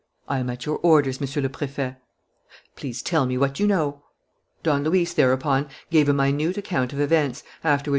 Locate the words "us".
3.31-3.37